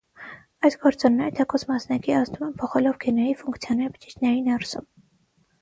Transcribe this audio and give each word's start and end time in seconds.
Այս 0.69 0.77
գործոնները, 0.85 1.33
թեկուզ 1.39 1.65
մասնակի, 1.73 2.15
ազդում 2.21 2.45
են՝ 2.47 2.55
փոխելով 2.63 2.97
գեների 3.05 3.37
ֆունկցիաները 3.43 3.95
բջիջների 3.99 4.45
ներսում։ 4.49 4.91